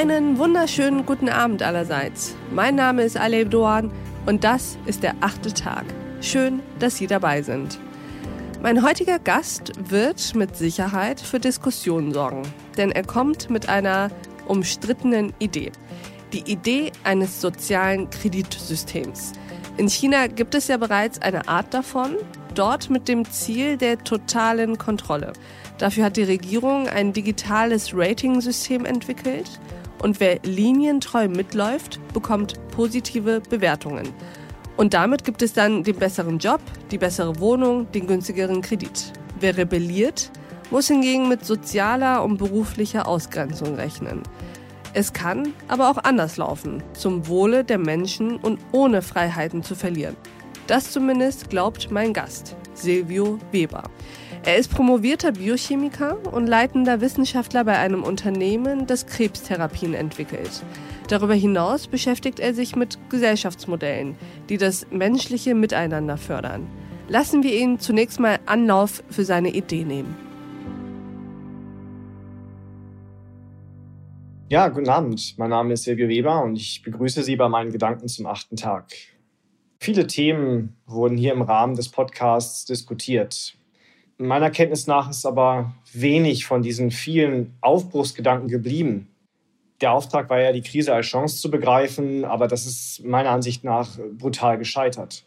[0.00, 2.36] Einen wunderschönen guten Abend allerseits.
[2.52, 3.90] Mein Name ist Alev Doan
[4.26, 5.86] und das ist der achte Tag.
[6.20, 7.80] Schön, dass Sie dabei sind.
[8.62, 12.42] Mein heutiger Gast wird mit Sicherheit für Diskussionen sorgen,
[12.76, 14.12] denn er kommt mit einer
[14.46, 15.72] umstrittenen Idee.
[16.32, 19.32] Die Idee eines sozialen Kreditsystems.
[19.78, 22.14] In China gibt es ja bereits eine Art davon,
[22.58, 25.32] dort mit dem Ziel der totalen Kontrolle.
[25.78, 29.60] Dafür hat die Regierung ein digitales Rating-System entwickelt
[30.02, 34.08] und wer linientreu mitläuft, bekommt positive Bewertungen.
[34.76, 39.12] Und damit gibt es dann den besseren Job, die bessere Wohnung, den günstigeren Kredit.
[39.38, 40.30] Wer rebelliert,
[40.70, 44.22] muss hingegen mit sozialer und beruflicher Ausgrenzung rechnen.
[44.94, 50.16] Es kann aber auch anders laufen, zum Wohle der Menschen und ohne Freiheiten zu verlieren.
[50.68, 53.84] Das zumindest glaubt mein Gast, Silvio Weber.
[54.44, 60.62] Er ist promovierter Biochemiker und leitender Wissenschaftler bei einem Unternehmen, das Krebstherapien entwickelt.
[61.08, 64.14] Darüber hinaus beschäftigt er sich mit Gesellschaftsmodellen,
[64.50, 66.66] die das menschliche Miteinander fördern.
[67.08, 70.14] Lassen wir ihn zunächst mal Anlauf für seine Idee nehmen.
[74.50, 75.34] Ja, guten Abend.
[75.38, 78.92] Mein Name ist Silvio Weber und ich begrüße Sie bei meinen Gedanken zum achten Tag.
[79.80, 83.54] Viele Themen wurden hier im Rahmen des Podcasts diskutiert.
[84.18, 89.08] Meiner Kenntnis nach ist aber wenig von diesen vielen Aufbruchsgedanken geblieben,
[89.80, 93.62] der Auftrag war ja, die Krise als Chance zu begreifen, aber das ist meiner Ansicht
[93.62, 95.22] nach brutal gescheitert.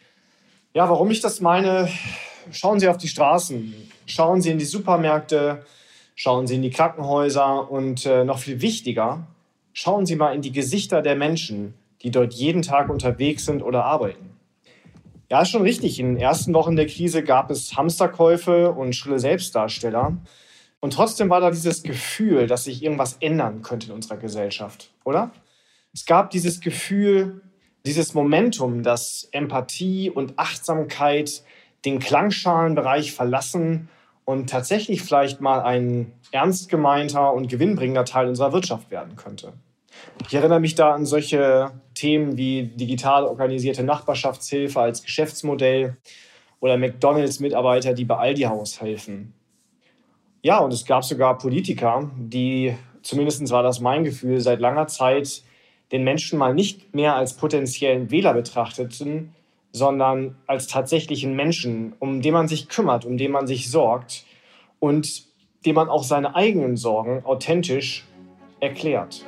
[0.73, 1.89] Ja, warum ich das meine?
[2.51, 3.73] Schauen Sie auf die Straßen,
[4.07, 5.65] schauen Sie in die Supermärkte,
[6.15, 9.25] schauen Sie in die Krankenhäuser und äh, noch viel wichtiger,
[9.73, 13.85] schauen Sie mal in die Gesichter der Menschen, die dort jeden Tag unterwegs sind oder
[13.85, 14.31] arbeiten.
[15.31, 15.97] Ja, ist schon richtig.
[15.97, 20.17] In den ersten Wochen der Krise gab es Hamsterkäufe und schrille Selbstdarsteller.
[20.81, 25.31] Und trotzdem war da dieses Gefühl, dass sich irgendwas ändern könnte in unserer Gesellschaft, oder?
[25.93, 27.43] Es gab dieses Gefühl,
[27.85, 31.43] dieses Momentum, dass Empathie und Achtsamkeit
[31.85, 33.87] den Klangschalenbereich verlassen
[34.25, 39.53] und tatsächlich vielleicht mal ein ernst gemeinter und gewinnbringender Teil unserer Wirtschaft werden könnte.
[40.27, 45.97] Ich erinnere mich da an solche Themen wie digital organisierte Nachbarschaftshilfe als Geschäftsmodell
[46.59, 49.33] oder McDonalds-Mitarbeiter, die bei Aldi Haus helfen.
[50.41, 55.43] Ja, und es gab sogar Politiker, die, zumindest war das mein Gefühl, seit langer Zeit
[55.91, 59.35] den Menschen mal nicht mehr als potenziellen Wähler betrachteten,
[59.71, 64.25] sondern als tatsächlichen Menschen, um den man sich kümmert, um den man sich sorgt
[64.79, 65.25] und
[65.67, 68.05] dem man auch seine eigenen Sorgen authentisch
[68.59, 69.23] erklärt.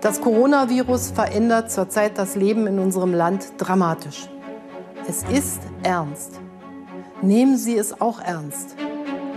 [0.00, 4.30] Das Coronavirus verändert zurzeit das Leben in unserem Land dramatisch.
[5.06, 6.40] Es ist ernst.
[7.20, 8.76] Nehmen Sie es auch ernst.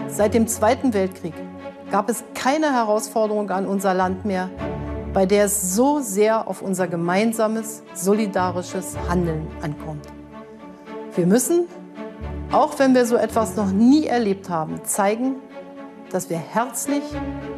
[0.08, 1.34] Seit dem Zweiten Weltkrieg
[1.92, 4.50] gab es keine Herausforderung an unser Land mehr,
[5.12, 10.08] bei der es so sehr auf unser gemeinsames, solidarisches Handeln ankommt.
[11.14, 11.68] Wir müssen,
[12.54, 15.36] auch wenn wir so etwas noch nie erlebt haben, zeigen,
[16.10, 17.04] dass wir herzlich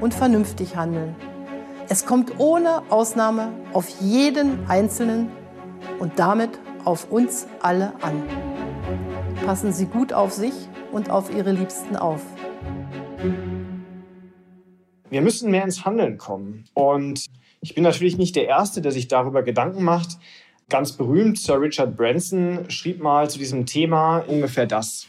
[0.01, 1.15] und vernünftig handeln.
[1.87, 5.29] Es kommt ohne Ausnahme auf jeden Einzelnen
[5.99, 6.49] und damit
[6.83, 8.23] auf uns alle an.
[9.45, 10.53] Passen Sie gut auf sich
[10.91, 12.21] und auf Ihre Liebsten auf.
[15.11, 16.65] Wir müssen mehr ins Handeln kommen.
[16.73, 17.27] Und
[17.61, 20.17] ich bin natürlich nicht der Erste, der sich darüber Gedanken macht.
[20.69, 25.05] Ganz berühmt, Sir Richard Branson schrieb mal zu diesem Thema ungefähr das.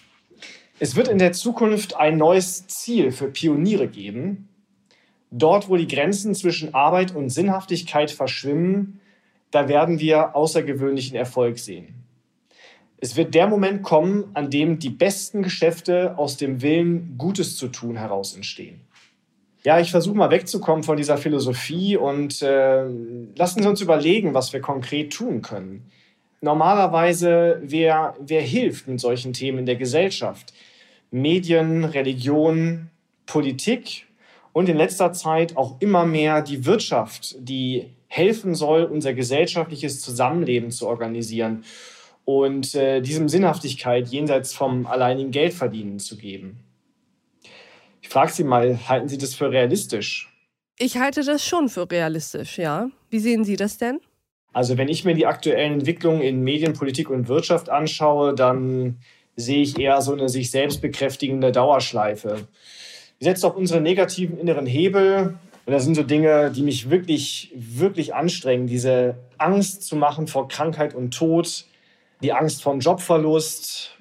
[0.79, 4.51] Es wird in der Zukunft ein neues Ziel für Pioniere geben.
[5.31, 9.01] Dort, wo die Grenzen zwischen Arbeit und Sinnhaftigkeit verschwimmen,
[9.51, 11.95] da werden wir außergewöhnlichen Erfolg sehen.
[12.99, 17.69] Es wird der Moment kommen, an dem die besten Geschäfte aus dem Willen, Gutes zu
[17.69, 18.81] tun, heraus entstehen.
[19.65, 22.85] Ja, ich versuche mal wegzukommen von dieser Philosophie und äh,
[23.35, 25.91] lassen Sie uns überlegen, was wir konkret tun können.
[26.41, 30.53] Normalerweise, wer, wer hilft mit solchen Themen in der Gesellschaft?
[31.11, 32.91] Medien, Religion,
[33.27, 34.06] Politik
[34.57, 40.71] und in letzter Zeit auch immer mehr die Wirtschaft, die helfen soll, unser gesellschaftliches Zusammenleben
[40.71, 41.65] zu organisieren
[42.25, 46.65] und äh, diesem Sinnhaftigkeit jenseits vom alleinigen Geldverdienen zu geben.
[48.01, 50.35] Ich frage Sie mal, halten Sie das für realistisch?
[50.79, 52.89] Ich halte das schon für realistisch, ja.
[53.11, 54.01] Wie sehen Sie das denn?
[54.55, 59.01] Also wenn ich mir die aktuellen Entwicklungen in Medien, Politik und Wirtschaft anschaue, dann
[59.37, 62.49] sehe ich eher so eine sich selbst bekräftigende Dauerschleife.
[63.21, 65.39] Setzt auf unsere negativen inneren Hebel.
[65.65, 68.67] Und das sind so Dinge, die mich wirklich, wirklich anstrengen.
[68.67, 71.65] Diese Angst zu machen vor Krankheit und Tod,
[72.23, 73.97] die Angst vom Jobverlust,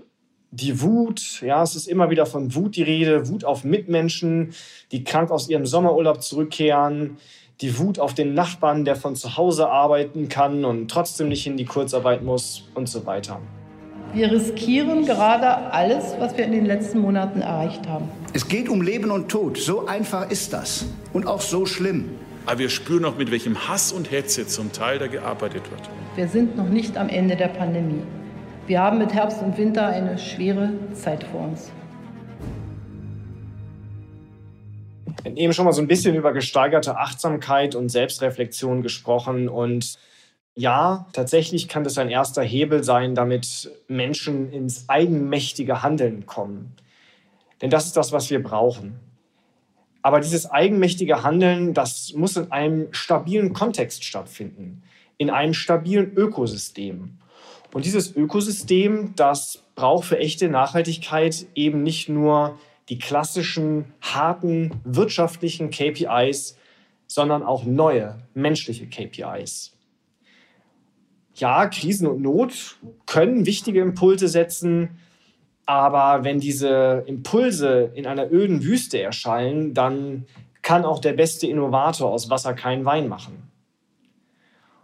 [0.52, 4.54] die Wut, ja, es ist immer wieder von Wut die Rede, Wut auf Mitmenschen,
[4.92, 7.18] die krank aus ihrem Sommerurlaub zurückkehren,
[7.62, 11.58] die Wut auf den Nachbarn, der von zu Hause arbeiten kann und trotzdem nicht in
[11.58, 13.42] die Kurzarbeit muss und so weiter.
[14.14, 18.08] Wir riskieren gerade alles, was wir in den letzten Monaten erreicht haben.
[18.34, 19.58] Es geht um Leben und Tod.
[19.58, 20.86] So einfach ist das.
[21.14, 22.10] Und auch so schlimm.
[22.46, 25.82] Aber wir spüren auch, mit welchem Hass und Hetze zum Teil da gearbeitet wird.
[26.16, 28.04] Wir sind noch nicht am Ende der Pandemie.
[28.68, 31.72] Wir haben mit Herbst und Winter eine schwere Zeit vor uns.
[35.24, 39.50] Wir haben eben schon mal so ein bisschen über gesteigerte Achtsamkeit und Selbstreflexion gesprochen.
[39.50, 39.98] Und
[40.56, 46.74] ja, tatsächlich kann das ein erster Hebel sein, damit Menschen ins eigenmächtige Handeln kommen.
[47.62, 49.00] Denn das ist das, was wir brauchen.
[50.02, 54.84] Aber dieses eigenmächtige Handeln, das muss in einem stabilen Kontext stattfinden,
[55.18, 57.18] in einem stabilen Ökosystem.
[57.74, 62.58] Und dieses Ökosystem, das braucht für echte Nachhaltigkeit eben nicht nur
[62.88, 66.58] die klassischen, harten wirtschaftlichen KPIs,
[67.08, 69.75] sondern auch neue menschliche KPIs.
[71.36, 74.98] Ja, Krisen und Not können wichtige Impulse setzen,
[75.66, 80.26] aber wenn diese Impulse in einer öden Wüste erschallen, dann
[80.62, 83.50] kann auch der beste Innovator aus Wasser keinen Wein machen.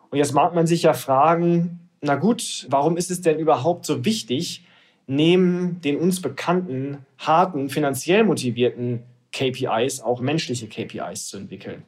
[0.09, 4.03] Und jetzt mag man sich ja fragen, na gut, warum ist es denn überhaupt so
[4.03, 4.65] wichtig,
[5.07, 11.83] neben den uns bekannten, harten, finanziell motivierten KPIs auch menschliche KPIs zu entwickeln?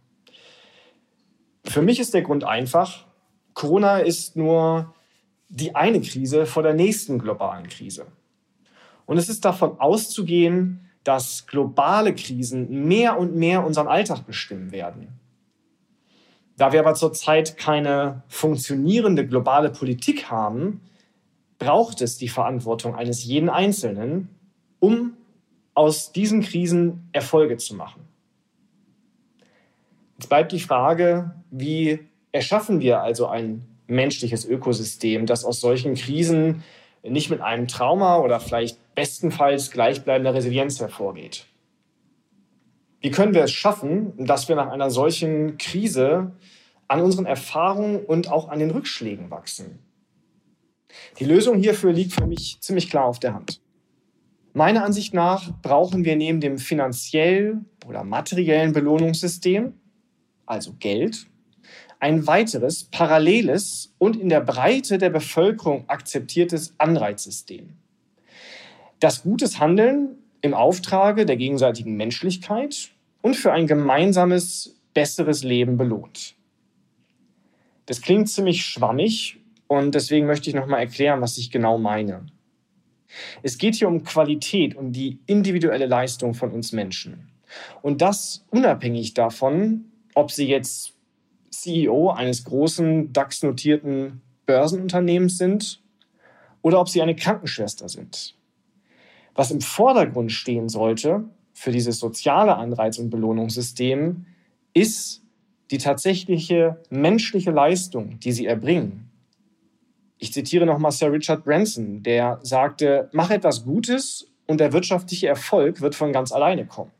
[1.65, 3.05] Für mich ist der Grund einfach,
[3.53, 4.93] Corona ist nur
[5.49, 8.07] die eine Krise vor der nächsten globalen Krise.
[9.05, 15.19] Und es ist davon auszugehen, dass globale Krisen mehr und mehr unseren Alltag bestimmen werden.
[16.57, 20.81] Da wir aber zurzeit keine funktionierende globale Politik haben,
[21.59, 24.29] braucht es die Verantwortung eines jeden Einzelnen,
[24.79, 25.13] um
[25.73, 28.01] aus diesen Krisen Erfolge zu machen.
[30.17, 31.99] Jetzt bleibt die Frage, wie
[32.33, 36.63] erschaffen wir also ein menschliches Ökosystem, das aus solchen Krisen
[37.03, 41.45] nicht mit einem Trauma oder vielleicht bestenfalls gleichbleibender Resilienz hervorgeht.
[43.01, 46.31] Wie können wir es schaffen, dass wir nach einer solchen Krise
[46.87, 49.79] an unseren Erfahrungen und auch an den Rückschlägen wachsen?
[51.19, 53.61] Die Lösung hierfür liegt für mich ziemlich klar auf der Hand.
[54.53, 59.73] Meiner Ansicht nach brauchen wir neben dem finanziell oder materiellen Belohnungssystem,
[60.45, 61.27] also Geld,
[62.03, 67.77] ein weiteres, paralleles und in der Breite der Bevölkerung akzeptiertes Anreizsystem.
[68.99, 72.89] Das gutes Handeln im Auftrage der gegenseitigen Menschlichkeit
[73.21, 76.35] und für ein gemeinsames, besseres Leben belohnt.
[77.85, 82.25] Das klingt ziemlich schwammig und deswegen möchte ich nochmal erklären, was ich genau meine.
[83.43, 87.29] Es geht hier um Qualität, um die individuelle Leistung von uns Menschen.
[87.81, 89.85] Und das unabhängig davon,
[90.15, 90.92] ob sie jetzt
[91.53, 95.81] CEO eines großen DAX-notierten Börsenunternehmens sind
[96.61, 98.35] oder ob sie eine Krankenschwester sind.
[99.35, 104.25] Was im Vordergrund stehen sollte für dieses soziale Anreiz- und Belohnungssystem,
[104.73, 105.21] ist
[105.69, 109.11] die tatsächliche menschliche Leistung, die sie erbringen.
[110.17, 115.81] Ich zitiere nochmal Sir Richard Branson, der sagte, mach etwas Gutes und der wirtschaftliche Erfolg
[115.81, 116.91] wird von ganz alleine kommen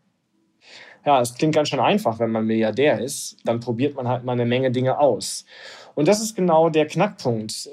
[1.05, 3.37] ja, es klingt ganz schön einfach, wenn man Milliardär ist.
[3.45, 5.45] Dann probiert man halt mal eine Menge Dinge aus.
[5.95, 7.69] Und das ist genau der Knackpunkt.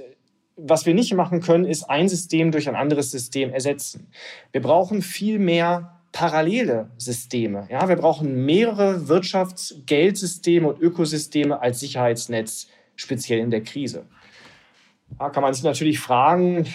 [0.56, 4.08] Was wir nicht machen können, ist ein System durch ein anderes System ersetzen.
[4.52, 7.66] Wir brauchen viel mehr parallele Systeme.
[7.70, 14.06] Ja, wir brauchen mehrere Wirtschafts-, Geldsysteme und Ökosysteme als Sicherheitsnetz, speziell in der Krise.
[15.18, 16.66] Da kann man sich natürlich fragen,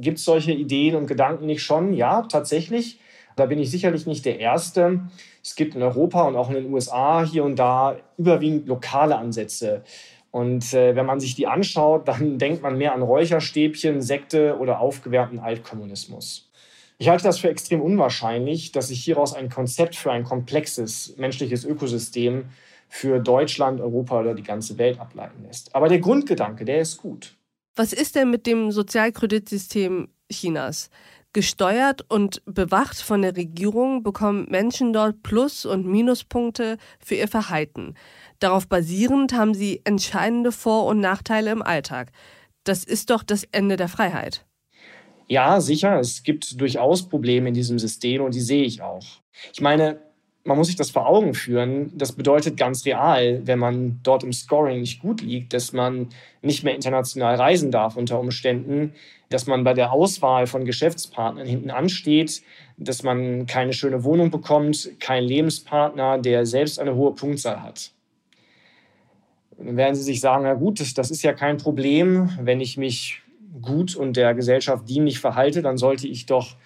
[0.00, 1.92] gibt es solche Ideen und Gedanken nicht schon?
[1.94, 2.98] Ja, tatsächlich.
[3.36, 5.00] Da bin ich sicherlich nicht der Erste.
[5.42, 9.82] Es gibt in Europa und auch in den USA hier und da überwiegend lokale Ansätze.
[10.30, 14.80] Und äh, wenn man sich die anschaut, dann denkt man mehr an Räucherstäbchen, Sekte oder
[14.80, 16.50] aufgewärmten Altkommunismus.
[16.98, 21.64] Ich halte das für extrem unwahrscheinlich, dass sich hieraus ein Konzept für ein komplexes menschliches
[21.64, 22.46] Ökosystem
[22.88, 25.74] für Deutschland, Europa oder die ganze Welt ableiten lässt.
[25.74, 27.34] Aber der Grundgedanke, der ist gut.
[27.74, 30.90] Was ist denn mit dem Sozialkreditsystem Chinas?
[31.32, 37.94] Gesteuert und bewacht von der Regierung bekommen Menschen dort Plus- und Minuspunkte für ihr Verhalten.
[38.38, 42.12] Darauf basierend haben sie entscheidende Vor- und Nachteile im Alltag.
[42.62, 44.46] Das ist doch das Ende der Freiheit.
[45.26, 45.98] Ja, sicher.
[45.98, 49.04] Es gibt durchaus Probleme in diesem System und die sehe ich auch.
[49.52, 50.00] Ich meine,
[50.44, 51.90] man muss sich das vor Augen führen.
[51.96, 56.08] Das bedeutet ganz real, wenn man dort im Scoring nicht gut liegt, dass man
[56.42, 58.92] nicht mehr international reisen darf unter Umständen,
[59.30, 62.42] dass man bei der Auswahl von Geschäftspartnern hinten ansteht,
[62.76, 67.92] dass man keine schöne Wohnung bekommt, keinen Lebenspartner, der selbst eine hohe Punktzahl hat.
[69.56, 72.76] Dann werden Sie sich sagen, na gut, das, das ist ja kein Problem, wenn ich
[72.76, 73.22] mich
[73.62, 76.56] gut und der Gesellschaft dienlich verhalte, dann sollte ich doch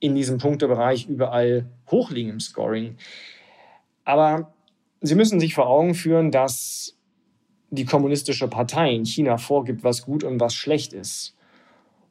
[0.00, 2.96] in diesem Punktebereich überall hoch liegen im Scoring.
[4.04, 4.52] Aber
[5.02, 6.96] Sie müssen sich vor Augen führen, dass
[7.70, 11.34] die kommunistische Partei in China vorgibt, was gut und was schlecht ist.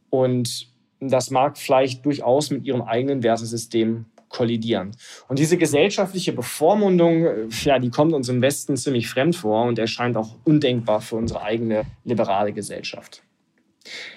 [0.10, 0.70] Und
[1.00, 4.92] das mag vielleicht durchaus mit ihrem eigenen Wertesystem kollidieren.
[5.28, 9.80] Und diese gesellschaftliche Bevormundung, äh, ja, die kommt uns im Westen ziemlich fremd vor und
[9.80, 13.24] erscheint auch undenkbar für unsere eigene liberale Gesellschaft.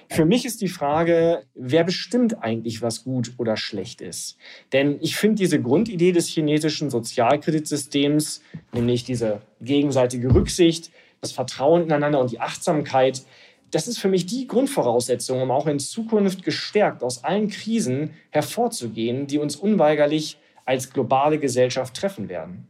[0.08, 4.36] Für mich ist die Frage, wer bestimmt eigentlich, was gut oder schlecht ist?
[4.72, 12.20] Denn ich finde diese Grundidee des chinesischen Sozialkreditsystems, nämlich diese gegenseitige Rücksicht, das Vertrauen ineinander
[12.20, 13.22] und die Achtsamkeit,
[13.70, 19.26] das ist für mich die Grundvoraussetzung, um auch in Zukunft gestärkt aus allen Krisen hervorzugehen,
[19.26, 22.68] die uns unweigerlich als globale Gesellschaft treffen werden.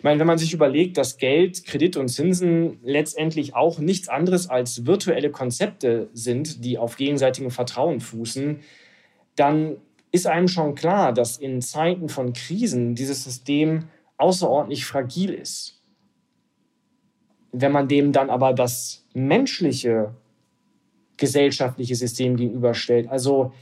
[0.00, 4.48] Ich meine, wenn man sich überlegt, dass Geld, Kredit und Zinsen letztendlich auch nichts anderes
[4.48, 8.60] als virtuelle Konzepte sind, die auf gegenseitigem Vertrauen fußen,
[9.36, 9.76] dann
[10.10, 15.82] ist einem schon klar, dass in Zeiten von Krisen dieses System außerordentlich fragil ist.
[17.52, 20.14] Wenn man dem dann aber das menschliche
[21.18, 23.52] gesellschaftliche System gegenüberstellt, also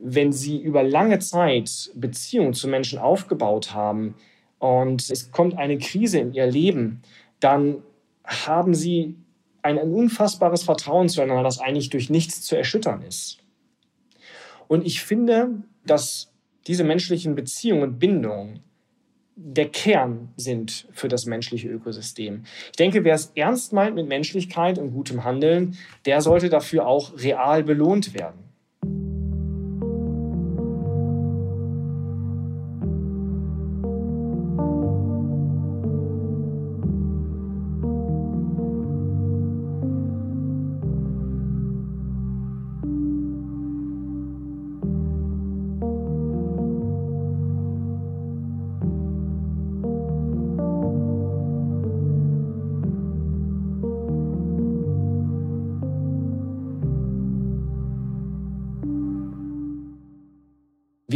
[0.00, 4.16] wenn sie über lange Zeit Beziehungen zu Menschen aufgebaut haben
[4.58, 7.02] und es kommt eine Krise in ihr Leben,
[7.40, 7.82] dann
[8.24, 9.16] haben sie
[9.62, 13.38] ein, ein unfassbares Vertrauen zueinander, das eigentlich durch nichts zu erschüttern ist.
[14.66, 16.32] Und ich finde, dass
[16.66, 18.60] diese menschlichen Beziehungen und Bindungen
[19.40, 22.42] der Kern sind für das menschliche Ökosystem.
[22.66, 27.16] Ich denke, wer es ernst meint mit Menschlichkeit und gutem Handeln, der sollte dafür auch
[27.16, 28.47] real belohnt werden.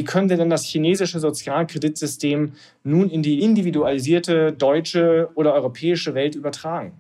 [0.03, 6.35] Wie können wir denn das chinesische Sozialkreditsystem nun in die individualisierte deutsche oder europäische Welt
[6.35, 6.95] übertragen?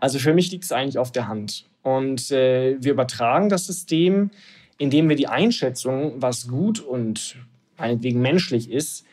[0.00, 1.64] Also für mich liegt es eigentlich auf der Hand.
[1.82, 4.28] Und äh, wir übertragen das System,
[4.76, 7.36] indem wir die Einschätzung, was gut und
[7.78, 9.06] meinetwegen menschlich ist,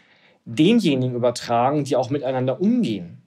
[0.44, 3.20] denjenigen übertragen, die auch miteinander umgehen.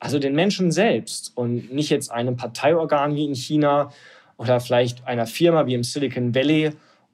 [0.00, 3.92] Also den Menschen selbst und nicht jetzt einem Parteiorgan wie in China
[4.38, 6.72] oder vielleicht einer Firma wie im Silicon Valley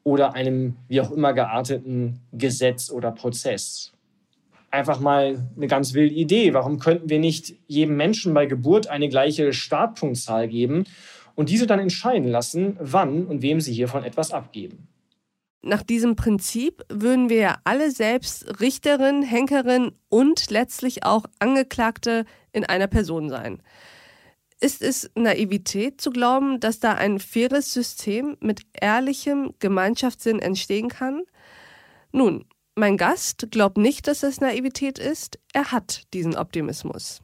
[0.09, 3.93] oder einem wie auch immer gearteten Gesetz oder Prozess.
[4.71, 6.55] Einfach mal eine ganz wilde Idee.
[6.55, 10.85] Warum könnten wir nicht jedem Menschen bei Geburt eine gleiche Startpunktzahl geben
[11.35, 14.89] und diese dann entscheiden lassen, wann und wem sie hiervon etwas abgeben?
[15.63, 22.65] Nach diesem Prinzip würden wir ja alle selbst Richterin, Henkerin und letztlich auch Angeklagte in
[22.65, 23.61] einer Person sein.
[24.61, 31.23] Ist es Naivität zu glauben, dass da ein faires System mit ehrlichem Gemeinschaftssinn entstehen kann?
[32.11, 35.39] Nun, mein Gast glaubt nicht, dass das Naivität ist.
[35.53, 37.21] Er hat diesen Optimismus.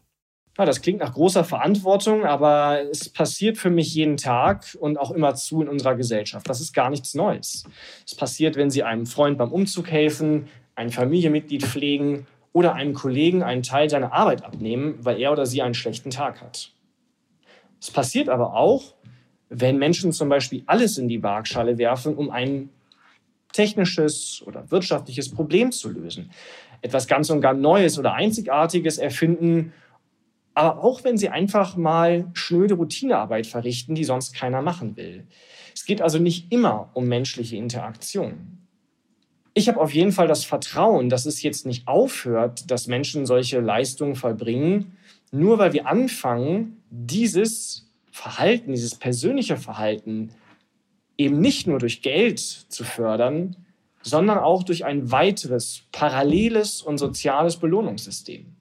[0.56, 5.10] Ja, das klingt nach großer Verantwortung, aber es passiert für mich jeden Tag und auch
[5.10, 6.48] immer zu in unserer Gesellschaft.
[6.48, 7.64] Das ist gar nichts Neues.
[8.06, 13.42] Es passiert, wenn Sie einem Freund beim Umzug helfen, ein Familienmitglied pflegen oder einem Kollegen
[13.42, 16.73] einen Teil seiner Arbeit abnehmen, weil er oder sie einen schlechten Tag hat.
[17.84, 18.94] Es passiert aber auch,
[19.50, 22.70] wenn Menschen zum Beispiel alles in die Waagschale werfen, um ein
[23.52, 26.30] technisches oder wirtschaftliches Problem zu lösen.
[26.80, 29.74] Etwas ganz und gar Neues oder Einzigartiges erfinden,
[30.54, 35.26] aber auch wenn sie einfach mal schnöde Routinearbeit verrichten, die sonst keiner machen will.
[35.74, 38.60] Es geht also nicht immer um menschliche Interaktion.
[39.52, 43.60] Ich habe auf jeden Fall das Vertrauen, dass es jetzt nicht aufhört, dass Menschen solche
[43.60, 44.96] Leistungen vollbringen,
[45.34, 50.30] nur weil wir anfangen, dieses Verhalten, dieses persönliche Verhalten
[51.18, 53.56] eben nicht nur durch Geld zu fördern,
[54.00, 58.54] sondern auch durch ein weiteres, paralleles und soziales Belohnungssystem.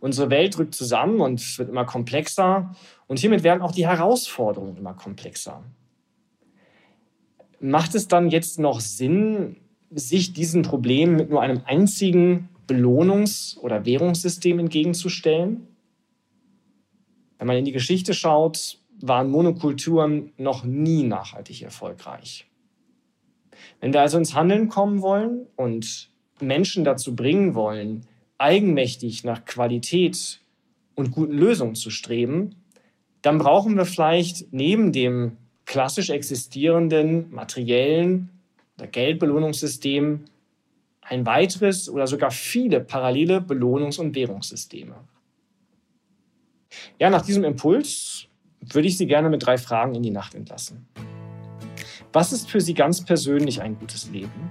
[0.00, 2.74] Unsere Welt rückt zusammen und wird immer komplexer
[3.06, 5.62] und hiermit werden auch die Herausforderungen immer komplexer.
[7.60, 9.56] Macht es dann jetzt noch Sinn,
[9.90, 15.66] sich diesen Problemen mit nur einem einzigen Belohnungs- oder Währungssystem entgegenzustellen?
[17.38, 22.46] Wenn man in die Geschichte schaut, waren Monokulturen noch nie nachhaltig erfolgreich.
[23.80, 26.10] Wenn wir also ins Handeln kommen wollen und
[26.40, 28.06] Menschen dazu bringen wollen,
[28.38, 30.40] eigenmächtig nach Qualität
[30.94, 32.56] und guten Lösungen zu streben,
[33.22, 35.36] dann brauchen wir vielleicht neben dem
[35.66, 38.30] klassisch existierenden materiellen
[38.78, 40.24] oder Geldbelohnungssystem
[41.10, 44.94] ein weiteres oder sogar viele parallele Belohnungs- und Währungssysteme.
[47.00, 48.28] Ja, nach diesem Impuls
[48.60, 50.86] würde ich Sie gerne mit drei Fragen in die Nacht entlassen.
[52.12, 54.50] Was ist für Sie ganz persönlich ein gutes Leben?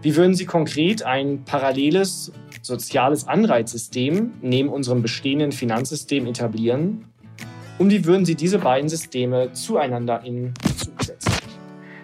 [0.00, 7.04] Wie würden Sie konkret ein paralleles soziales Anreizsystem neben unserem bestehenden Finanzsystem etablieren?
[7.78, 11.32] Und wie würden Sie diese beiden Systeme zueinander in Bezug setzen?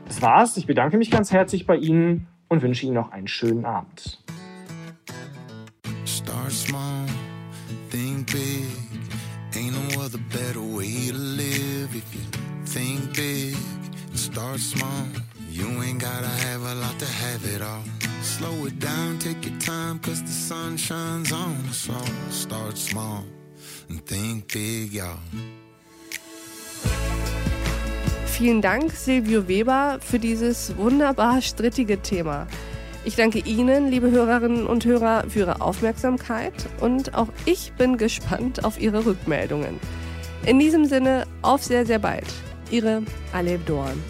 [0.06, 0.58] Das war's.
[0.58, 4.18] Ich bedanke mich ganz herzlich bei Ihnen und wünsche Ihnen noch einen schönen Abend.
[6.04, 7.06] Start small,
[7.90, 8.66] think big.
[9.54, 12.20] Ain't no other better way to live if you
[12.66, 13.56] think big
[14.14, 15.06] start small.
[15.50, 17.84] You ain't gotta have a lot to have it all.
[18.20, 22.30] Slow it down, take your time, cause the sun shines on us all.
[22.30, 23.24] Start small
[23.88, 25.18] and think big, y'all.
[28.32, 32.46] Vielen Dank, Silvio Weber, für dieses wunderbar strittige Thema.
[33.04, 38.64] Ich danke Ihnen, liebe Hörerinnen und Hörer, für Ihre Aufmerksamkeit und auch ich bin gespannt
[38.64, 39.78] auf Ihre Rückmeldungen.
[40.46, 42.24] In diesem Sinne, auf sehr, sehr bald.
[42.70, 43.02] Ihre
[43.34, 44.02] Aleb Dorn.